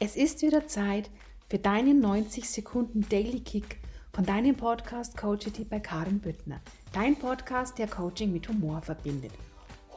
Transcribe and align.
Es 0.00 0.14
ist 0.14 0.42
wieder 0.42 0.68
Zeit 0.68 1.10
für 1.50 1.58
deinen 1.58 1.98
90 1.98 2.48
Sekunden 2.48 3.04
Daily 3.08 3.40
Kick 3.40 3.80
von 4.12 4.24
deinem 4.24 4.54
Podcast 4.54 5.16
Coachity 5.16 5.64
bei 5.64 5.80
Karin 5.80 6.20
Büttner. 6.20 6.60
Dein 6.92 7.16
Podcast, 7.16 7.78
der 7.78 7.88
Coaching 7.88 8.32
mit 8.32 8.48
Humor 8.48 8.80
verbindet. 8.80 9.32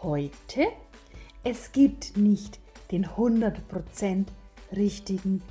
Heute, 0.01 0.69
es 1.43 1.71
gibt 1.71 2.17
nicht 2.17 2.59
den 2.89 3.05
100% 3.05 4.25
richtigen 4.75 5.43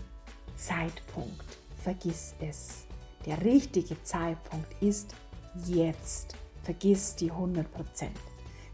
Zeitpunkt. 0.57 1.45
Vergiss 1.85 2.35
es. 2.41 2.87
Der 3.27 3.45
richtige 3.45 4.03
Zeitpunkt 4.03 4.82
ist 4.82 5.14
jetzt. 5.64 6.35
Vergiss 6.64 7.14
die 7.14 7.30
100%. 7.30 7.67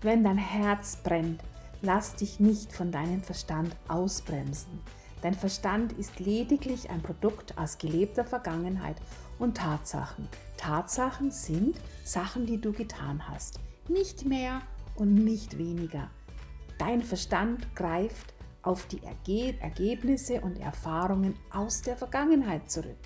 Wenn 0.00 0.24
dein 0.24 0.38
Herz 0.38 0.96
brennt, 0.96 1.42
lass 1.82 2.14
dich 2.14 2.40
nicht 2.40 2.72
von 2.72 2.90
deinem 2.90 3.22
Verstand 3.22 3.76
ausbremsen. 3.88 4.80
Dein 5.22 5.34
Verstand 5.34 5.92
ist 5.92 6.20
lediglich 6.20 6.90
ein 6.90 7.02
Produkt 7.02 7.56
aus 7.58 7.78
gelebter 7.78 8.24
Vergangenheit 8.24 8.96
und 9.38 9.56
Tatsachen. 9.56 10.28
Tatsachen 10.56 11.30
sind 11.30 11.80
Sachen, 12.04 12.46
die 12.46 12.60
du 12.60 12.72
getan 12.72 13.28
hast. 13.28 13.60
Nicht 13.88 14.24
mehr 14.26 14.60
und 14.94 15.14
nicht 15.14 15.58
weniger. 15.58 16.10
Dein 16.78 17.02
Verstand 17.02 17.74
greift 17.74 18.34
auf 18.62 18.86
die 18.86 19.02
Erge 19.02 19.54
Ergebnisse 19.60 20.40
und 20.40 20.58
Erfahrungen 20.58 21.34
aus 21.50 21.82
der 21.82 21.96
Vergangenheit 21.96 22.70
zurück. 22.70 22.98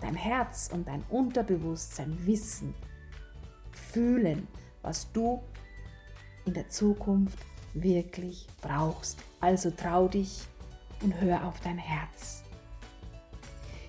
Dein 0.00 0.14
Herz 0.14 0.70
und 0.72 0.86
dein 0.88 1.02
Unterbewusstsein 1.10 2.16
wissen, 2.24 2.74
fühlen, 3.72 4.46
was 4.82 5.12
du 5.12 5.42
in 6.46 6.54
der 6.54 6.68
Zukunft 6.68 7.38
wirklich 7.74 8.46
brauchst. 8.62 9.18
Also 9.40 9.70
trau 9.70 10.08
dich 10.08 10.46
und 11.02 11.20
hör 11.20 11.46
auf 11.46 11.60
dein 11.60 11.78
Herz. 11.78 12.42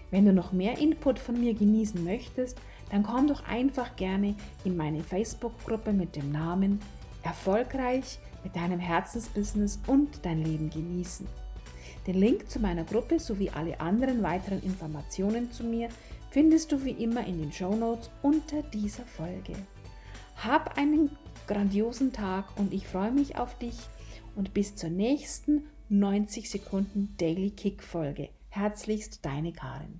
Wenn 0.09 0.25
du 0.25 0.33
noch 0.33 0.51
mehr 0.51 0.77
Input 0.77 1.19
von 1.19 1.39
mir 1.39 1.53
genießen 1.53 2.03
möchtest, 2.03 2.57
dann 2.91 3.03
komm 3.03 3.27
doch 3.27 3.45
einfach 3.47 3.95
gerne 3.95 4.35
in 4.65 4.75
meine 4.75 5.03
Facebook-Gruppe 5.03 5.93
mit 5.93 6.15
dem 6.15 6.31
Namen 6.31 6.79
Erfolgreich 7.23 8.19
mit 8.43 8.55
deinem 8.55 8.79
Herzensbusiness 8.79 9.79
und 9.87 10.25
dein 10.25 10.43
Leben 10.43 10.69
genießen. 10.69 11.27
Den 12.07 12.15
Link 12.15 12.49
zu 12.49 12.59
meiner 12.59 12.83
Gruppe 12.83 13.19
sowie 13.19 13.51
alle 13.51 13.79
anderen 13.79 14.23
weiteren 14.23 14.61
Informationen 14.63 15.51
zu 15.51 15.63
mir 15.63 15.89
findest 16.31 16.71
du 16.71 16.83
wie 16.83 16.91
immer 16.91 17.25
in 17.25 17.39
den 17.39 17.51
Show 17.51 17.75
Notes 17.75 18.09
unter 18.23 18.63
dieser 18.63 19.03
Folge. 19.03 19.53
Hab 20.37 20.77
einen 20.77 21.15
grandiosen 21.47 22.11
Tag 22.11 22.45
und 22.57 22.73
ich 22.73 22.87
freue 22.87 23.11
mich 23.11 23.37
auf 23.37 23.57
dich 23.59 23.77
und 24.35 24.53
bis 24.53 24.75
zur 24.75 24.89
nächsten 24.89 25.67
90 25.93 26.49
Sekunden 26.49 27.17
Daily 27.17 27.51
Kick 27.51 27.83
Folge. 27.83 28.29
Herzlichst 28.47 29.25
deine 29.25 29.51
Karin. 29.51 29.99